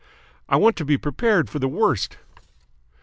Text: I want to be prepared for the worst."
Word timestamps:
I 0.49 0.55
want 0.55 0.77
to 0.77 0.83
be 0.83 0.97
prepared 0.97 1.47
for 1.47 1.59
the 1.59 1.67
worst." 1.67 2.17